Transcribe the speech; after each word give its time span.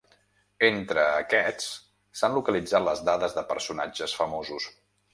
Entre 0.69 1.03
aquests 1.17 1.69
s’han 2.21 2.39
localitzat 2.39 2.89
les 2.91 3.07
dades 3.13 3.39
de 3.39 3.47
personatges 3.55 4.21
famosos. 4.25 4.71